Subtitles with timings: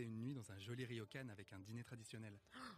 [0.00, 2.32] une nuit dans un joli ryokan avec un dîner traditionnel.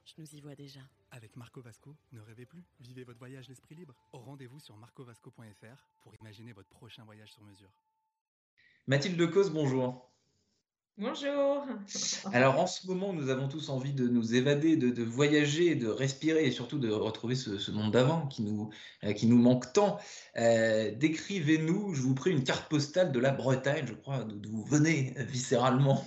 [0.05, 0.81] Je nous y vois déjà.
[1.13, 3.95] Avec Marco Vasco, ne rêvez plus, vivez votre voyage l'esprit libre.
[4.13, 7.71] Au rendez-vous sur marcovasco.fr pour imaginer votre prochain voyage sur mesure.
[8.89, 10.11] Mathilde Decauze, bonjour.
[10.97, 11.67] Bonjour.
[12.33, 15.89] Alors en ce moment, nous avons tous envie de nous évader, de, de voyager, de
[15.89, 18.71] respirer et surtout de retrouver ce, ce monde d'avant qui nous,
[19.03, 19.99] euh, qui nous manque tant.
[20.37, 24.65] Euh, Décrivez-nous, je vous prie, une carte postale de la Bretagne, je crois, d'où vous
[24.65, 26.07] venez viscéralement.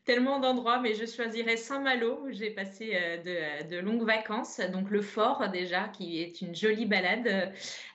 [0.03, 4.59] Tellement d'endroits, mais je choisirais Saint-Malo où j'ai passé euh, de, longues vacances.
[4.73, 7.45] Donc le fort déjà, qui est une jolie balade euh,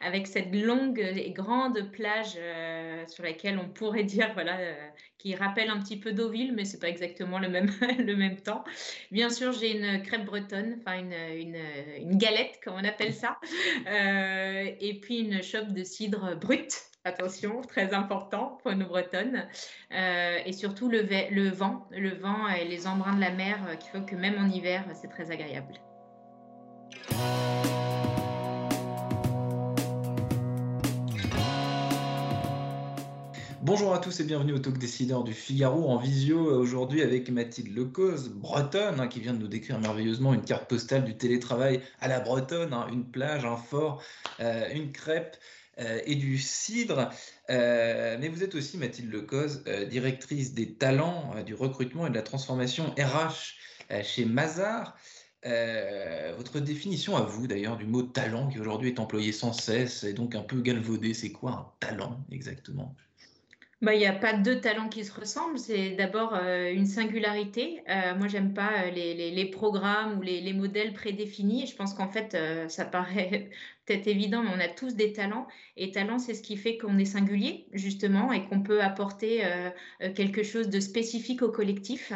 [0.01, 4.56] avec cette longue et grande plage euh, sur laquelle on pourrait dire, voilà,
[5.19, 8.62] qui rappelle un petit peu Deauville, mais c'est pas exactement le même, le même temps.
[9.11, 13.41] Bien sûr, j'ai une crêpe bretonne, enfin une, une, galette, comme on appelle ça,
[13.84, 16.73] et puis une chope de cidre brut.
[17.05, 19.47] Attention, très important pour nos bretonnes.
[19.92, 24.05] Et surtout le vent, le vent et les embruns de la mer euh, qui font
[24.05, 25.75] que même en hiver, c'est très agréable.
[33.62, 37.30] Bonjour à tous et bienvenue au Talk Décideur du Figaro en visio euh, aujourd'hui avec
[37.30, 41.80] Mathilde Lecause, bretonne, hein, qui vient de nous décrire merveilleusement une carte postale du télétravail
[42.00, 44.02] à la bretonne, hein, une plage, un fort,
[44.41, 45.36] euh, une crêpe
[45.78, 47.10] euh, et du cidre.
[47.50, 52.14] Euh, mais vous êtes aussi, Mathilde Lecause, euh, directrice des talents, du recrutement et de
[52.14, 53.56] la transformation RH
[54.02, 54.96] chez Mazar.
[55.44, 60.12] Votre définition à vous, d'ailleurs, du mot talent qui aujourd'hui est employé sans cesse et
[60.12, 62.94] donc un peu galvaudé, c'est quoi un talent exactement?
[63.83, 67.83] Bah, il n'y a pas deux talents qui se ressemblent, c'est d'abord une singularité.
[67.88, 71.67] Euh, moi, j'aime pas les, programmes ou les, les modèles prédéfinis.
[71.67, 72.36] Je pense qu'en fait,
[72.68, 73.51] ça paraît
[73.86, 75.47] peut-être évident, mais on a tous des talents.
[75.77, 79.70] Et talent, c'est ce qui fait qu'on est singulier, justement, et qu'on peut apporter euh,
[80.02, 82.13] euh, quelque chose de spécifique au collectif.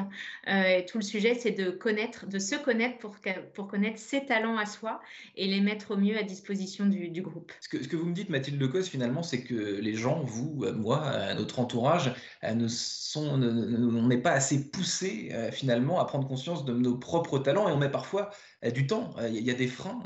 [0.49, 4.57] Euh, et tout le sujet, c'est de connaître, de se connaître pour, connaître ses talents
[4.57, 5.01] à soi
[5.37, 7.53] et les mettre au mieux à disposition du, groupe.
[7.61, 11.61] Ce que, vous me dites, Mathilde Lecause, finalement, c'est que les gens, vous, moi, notre
[11.61, 17.73] entourage, on n'est pas assez poussé finalement à prendre conscience de nos propres talents et
[17.73, 18.31] on met parfois
[18.75, 19.15] du temps.
[19.29, 20.03] Il y, a- des freins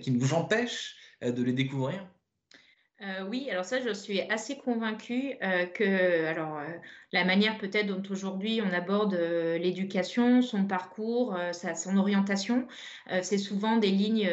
[0.00, 0.96] qui nous empêchent
[1.30, 2.08] de les découvrir?
[3.00, 6.78] Euh, oui, alors ça, je suis assez convaincue euh, que, euh,
[7.12, 12.66] la manière peut-être dont aujourd'hui on aborde euh, l'éducation, son parcours, euh, sa, son orientation,
[13.10, 14.30] euh, c'est souvent des lignes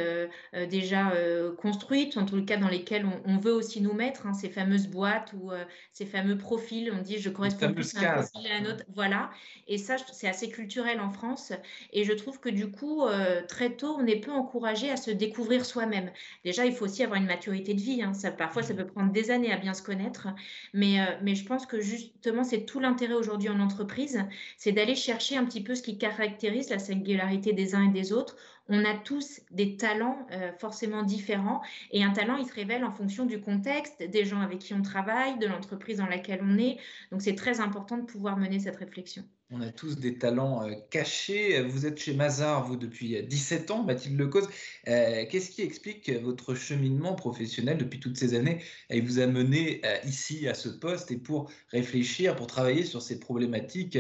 [0.69, 1.11] déjà
[1.57, 4.87] construites, en tout cas dans lesquelles on, on veut aussi nous mettre, hein, ces fameuses
[4.87, 5.51] boîtes ou
[5.91, 6.91] ces fameux profils.
[6.93, 9.29] On dit je corresponds fameuses plus à un profil à un autre, voilà.
[9.67, 11.51] Et ça, c'est assez culturel en France.
[11.91, 13.03] Et je trouve que du coup,
[13.47, 16.11] très tôt, on est peu encouragé à se découvrir soi-même.
[16.45, 18.01] Déjà, il faut aussi avoir une maturité de vie.
[18.01, 18.13] hein.
[18.13, 20.27] Ça, parfois, ça peut prendre des années à bien se connaître.
[20.73, 24.23] Mais, mais je pense que justement, c'est tout l'intérêt aujourd'hui en entreprise,
[24.57, 28.13] c'est d'aller chercher un petit peu ce qui caractérise la singularité des uns et des
[28.13, 28.37] autres.
[28.69, 31.61] On a tous des talents euh, forcément différents.
[31.91, 34.83] Et un talent, il se révèle en fonction du contexte, des gens avec qui on
[34.83, 36.77] travaille, de l'entreprise dans laquelle on est.
[37.11, 39.23] Donc, c'est très important de pouvoir mener cette réflexion.
[39.51, 41.59] On a tous des talents euh, cachés.
[41.63, 44.47] Vous êtes chez Mazar, vous, depuis euh, 17 ans, Mathilde Lecause.
[44.87, 48.59] Euh, Qu'est-ce qui explique votre cheminement professionnel depuis toutes ces années
[48.91, 53.01] et vous a mené euh, ici à ce poste et pour réfléchir, pour travailler sur
[53.01, 53.97] ces problématiques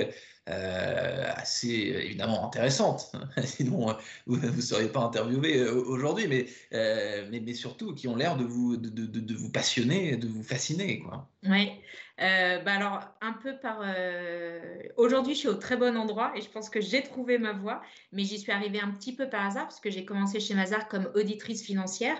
[0.49, 3.11] euh, assez euh, évidemment intéressantes.
[3.43, 3.93] Sinon, euh,
[4.25, 8.77] vous ne seriez pas interviewé euh, aujourd'hui, mais, mais, surtout qui ont l'air de vous,
[8.77, 10.99] de vous passionner, de vous fasciner.
[10.99, 11.27] Quoi.
[11.47, 11.71] Oui,
[12.19, 13.79] euh, bah alors un peu par.
[13.81, 17.53] euh, Aujourd'hui, je suis au très bon endroit et je pense que j'ai trouvé ma
[17.53, 20.53] voie, mais j'y suis arrivée un petit peu par hasard parce que j'ai commencé chez
[20.53, 22.19] Mazar comme auditrice financière.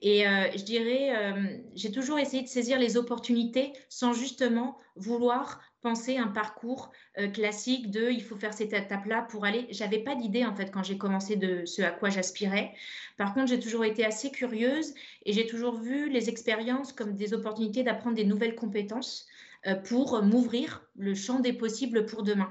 [0.00, 6.16] Et euh, je dirais, j'ai toujours essayé de saisir les opportunités sans justement vouloir penser
[6.16, 6.90] un parcours
[7.34, 9.66] classique de il faut faire cette étape-là pour aller.
[9.70, 12.72] J'avais pas d'idée en fait quand j'ai commencé de ce à quoi j'aspirais.
[13.18, 14.94] Par contre, j'ai toujours été assez curieuse
[15.26, 19.26] et j'ai toujours vu les expériences comme des opportunités d'apprendre des nouvelles compétences
[19.66, 22.50] euh, pour m'ouvrir le champ des possibles pour demain.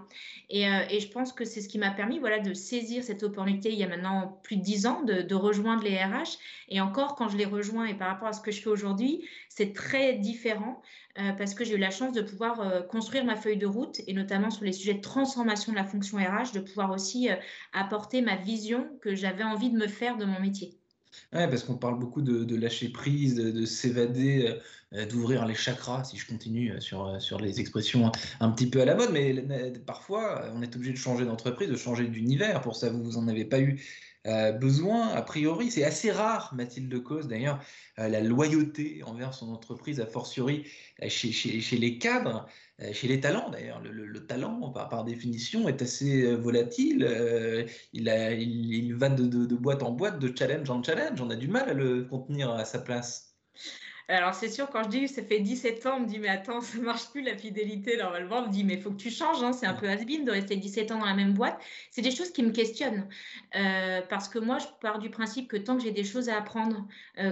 [0.49, 3.23] Et, euh, et je pense que c'est ce qui m'a permis voilà, de saisir cette
[3.23, 6.37] opportunité il y a maintenant plus de dix ans, de, rejoindre les RH.
[6.69, 9.25] Et encore, quand je les rejoins et par rapport à ce que je fais aujourd'hui,
[9.49, 10.81] c'est très différent
[11.17, 14.01] euh, parce que j'ai eu la chance de pouvoir euh, construire ma feuille de route
[14.05, 17.35] et notamment sur les sujets de transformation de la fonction RH, de pouvoir aussi euh,
[17.71, 20.77] apporter ma vision que j'avais envie de me faire de mon métier.
[21.33, 24.59] Ouais, parce qu'on parle beaucoup de, lâcher prise, de, s'évader,
[24.93, 28.69] euh, d'ouvrir les chakras, si je continue euh, sur, euh, sur les expressions un, petit
[28.69, 29.33] peu à la mode, mais
[29.85, 32.61] parfois on est obligé de changer d'entreprise, de changer d'univers.
[32.61, 33.81] Pour ça, vous n'en avez pas eu
[34.59, 35.69] besoin, a priori.
[35.71, 37.59] C'est assez rare, Mathilde Cause, d'ailleurs,
[37.97, 40.65] la loyauté envers son entreprise, a fortiori
[41.07, 42.47] chez, chez, chez les cadres.
[42.81, 43.81] Euh, chez les talents d'ailleurs.
[43.81, 47.05] Le, talent, par, définition, est assez euh, volatile.
[47.07, 51.21] Euh, il, il, va de, boîte en boîte, de challenge en challenge.
[51.21, 53.37] On a du mal à le contenir à sa place.
[54.07, 56.61] Alors, c'est sûr, quand je dis ça fait 17 ans, on me dit, mais attends,
[56.61, 57.97] ça marche plus la fidélité.
[57.97, 59.43] Normalement, on me dit, mais il faut que tu changes.
[59.43, 61.59] Hein, c'est un peu has de rester 17 ans dans la même boîte.
[61.91, 63.07] C'est des choses qui me questionnent.
[64.09, 66.87] parce que moi, je pars du principe que tant que j'ai des choses à apprendre,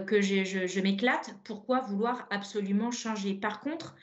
[0.07, 3.35] que je, je m'éclate, pourquoi vouloir absolument changer?
[3.35, 3.95] Par contre,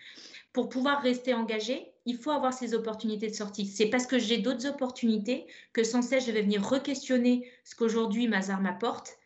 [0.53, 3.67] pour pouvoir rester engagé, il faut avoir ces opportunités de sortie.
[3.67, 8.27] C'est parce que j'ai d'autres opportunités que sans cesse je vais venir re-questionner ce qu'aujourd'hui
[8.27, 9.20] Mazar m'apporte.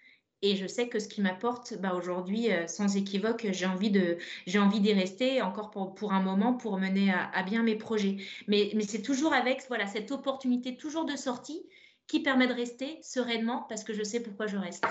[0.46, 4.19] Et je sais que ce qui m'apporte, bah aujourd'hui, euh, sans équivoque, j'ai envie de,
[4.46, 8.19] j'ai envie d'y rester encore pour, un moment pour mener à, bien mes projets.
[8.46, 11.62] Mais, mais c'est toujours avec voilà cette opportunité toujours de sortie
[12.06, 14.85] qui permet de rester sereinement parce que je sais pourquoi je reste.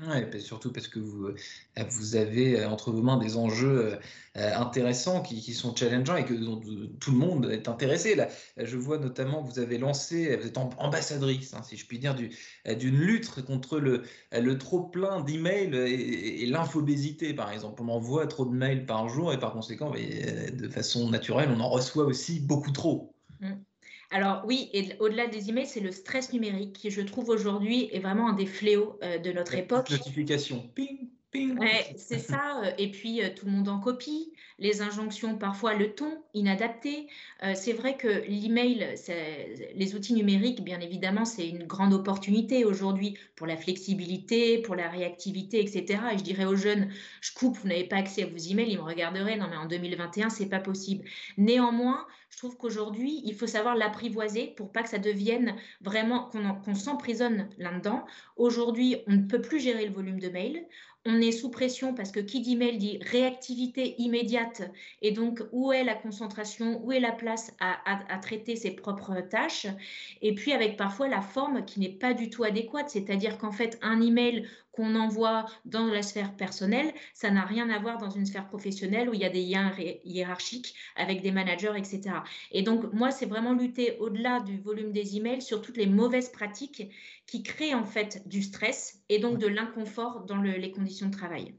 [0.00, 1.36] Ouais, surtout parce que vous, euh,
[1.90, 3.98] vous avez euh, entre vos mains des enjeux
[4.36, 6.32] euh, intéressants qui, sont challengeants et que
[6.98, 8.14] tout le monde est intéressé.
[8.14, 11.98] Là, je vois notamment que vous avez lancé, vous êtes ambassadrice, hein, si je puis
[11.98, 14.02] dire, d'une lutte contre le,
[14.32, 17.82] le trop-plein d'emails et, et l'infobésité, par exemple.
[17.82, 21.68] On envoie trop de mails par jour et par conséquent, de façon naturelle, on en
[21.68, 23.11] reçoit aussi beaucoup trop.
[24.12, 27.98] Alors oui, et au-delà des emails, c'est le stress numérique qui, je trouve aujourd'hui, est
[27.98, 29.90] vraiment un des fléaux euh, de notre époque.
[29.90, 31.58] Notification, ping, ping.
[31.96, 32.60] c'est ça.
[32.62, 37.08] Euh, et puis euh, tout le monde en copie les injonctions, parfois le ton inadapté.
[37.42, 38.94] Euh, c'est vrai que l'email,
[39.74, 44.88] les outils numériques, bien évidemment, c'est une grande opportunité aujourd'hui pour la flexibilité, pour la
[44.88, 46.00] réactivité, etc.
[46.12, 46.88] Et je dirais aux jeunes,
[47.20, 49.36] je coupe, vous n'avez pas accès à vos emails, ils me regarderaient.
[49.36, 51.04] Non, mais en 2021, c'est pas possible.
[51.36, 56.30] Néanmoins, je trouve qu'aujourd'hui, il faut savoir l'apprivoiser pour pas que ça devienne vraiment
[56.64, 58.04] qu'on s'emprisonne là-dedans.
[58.36, 60.64] Aujourd'hui, on ne peut plus gérer le volume de mails
[61.04, 64.41] on est sous pression parce que qui dit mail dit réactivité immédiate
[65.00, 69.66] et donc où est la concentration, où est la place à, traiter ses propres tâches
[70.20, 73.78] et puis avec parfois la forme qui n'est pas du tout adéquate, c'est-à-dire qu'en fait
[73.82, 78.24] un email qu'on envoie dans la sphère personnelle, ça n'a rien à voir dans une
[78.24, 79.70] sphère professionnelle où il y a des liens
[80.04, 82.00] hiérarchiques avec des managers, etc.
[82.52, 86.30] Et donc, moi, c'est vraiment lutter au-delà du volume des emails sur toutes les mauvaises
[86.30, 86.90] pratiques
[87.26, 91.54] qui créent en fait du stress et donc de l'inconfort dans les conditions de travail.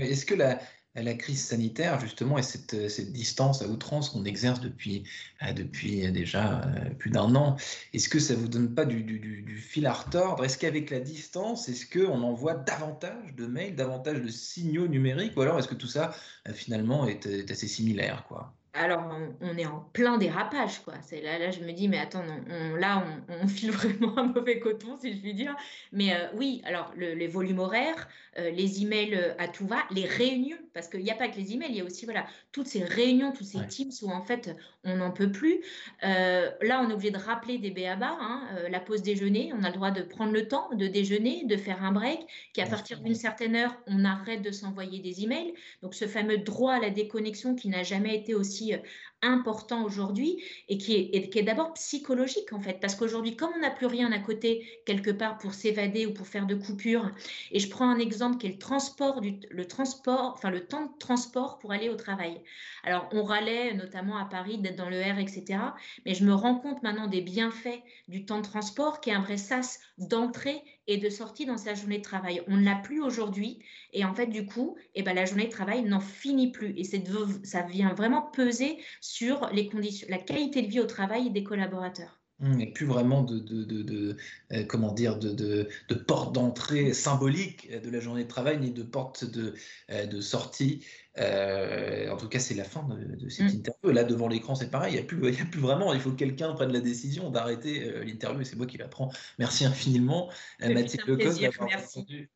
[0.00, 0.60] Est-ce que la,
[1.02, 2.74] la crise sanitaire, justement, et cette,
[3.12, 5.04] distance à outrance qu'on exerce depuis,
[5.42, 7.56] euh, depuis déjà euh, plus d'un an,
[7.92, 10.44] est-ce que ça ne vous donne pas du, fil à retordre?
[10.44, 15.42] Est-ce qu'avec la distance, est-ce qu'on envoie davantage de mails, davantage de signaux numériques, ou
[15.42, 16.14] alors est-ce que tout ça,
[16.48, 18.54] euh, finalement, est, est assez similaire quoi?
[18.74, 19.08] Alors
[19.40, 20.94] on, est en plein dérapage, quoi.
[21.02, 24.58] C'est là, là, je me dis, mais attends, on, là, on, file vraiment un mauvais
[24.58, 25.54] coton, si je puis dire.
[25.92, 30.06] Mais euh, oui, alors les volumes horaires, euh, les emails euh, à tout va, les
[30.06, 32.66] réunions, parce qu'il n'y a pas que les emails, il y a aussi voilà toutes
[32.66, 34.50] ces réunions, tous ces teams où en fait
[34.82, 35.60] on n'en peut plus.
[36.02, 39.74] là, on est obligé de rappeler des béabas, hein, la pause déjeuner, on a le
[39.74, 43.54] droit de prendre le temps de déjeuner, de faire un break, qu'à partir d'une certaine
[43.54, 45.54] heure, on arrête de s'envoyer des emails.
[45.82, 48.78] Donc ce fameux droit à la déconnexion qui n'a jamais été aussi euh,
[49.22, 52.78] important aujourd'hui et qui est, d'abord psychologique en fait.
[52.80, 56.26] Parce qu'aujourd'hui, comme on n'a plus rien à côté quelque part pour s'évader ou pour
[56.26, 57.10] faire de coupures,
[57.50, 60.86] et je prends un exemple qui est le transport, du, le transport, enfin le temps
[60.86, 62.40] de transport pour aller au travail.
[62.82, 65.58] Alors on râlait notamment à Paris d'être dans le R, etc.
[66.06, 69.20] Mais je me rends compte maintenant des bienfaits du temps de transport qui est un
[69.20, 72.42] vrai sas d'entrée et de sortie dans sa journée de travail.
[72.48, 73.58] On ne l'a plus aujourd'hui
[73.92, 76.84] et en fait du coup, eh ben, la journée de travail n'en finit plus et
[76.84, 82.20] ça vient vraiment peser sur les conditions, la qualité de vie au travail des collaborateurs.
[82.40, 84.16] N'y a plus vraiment de,
[84.52, 85.68] euh, comment dire, de,
[86.06, 89.54] porte d'entrée symbolique de la journée de travail, ni de porte de,
[89.90, 90.84] euh, de sortie.
[91.18, 93.56] Euh, en tout cas, c'est la fin de, cette mm.
[93.56, 93.90] interview.
[93.90, 94.92] Là, devant l'écran, c'est pareil.
[94.92, 95.92] Il n'y a, plus, a plus vraiment.
[95.94, 99.10] Il faut que quelqu'un prenne la décision d'arrêter l'interview et c'est moi qui la prends.
[99.38, 100.30] Merci infiniment,
[100.60, 102.30] Mathilde Lecos, d'avoir répondu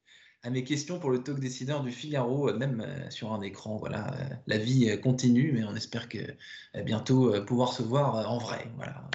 [0.44, 3.76] à mes questions pour le talk décideur du Figaro, même sur un écran.
[3.76, 4.14] Voilà,
[4.46, 6.18] la vie continue, mais on espère que
[6.84, 8.68] bientôt pouvoir se voir en vrai.
[8.76, 9.08] Voilà.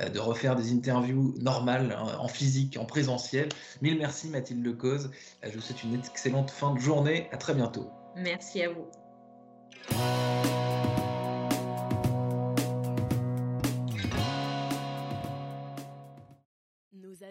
[0.00, 3.50] Euh, de refaire des interviews normales, en physique, en présentiel.
[3.82, 5.10] Mille merci Mathilde Lecause.
[5.44, 7.28] Euh, je vous souhaite une excellente fin de journée.
[7.30, 7.90] À très bientôt.
[8.16, 8.88] Merci à vous.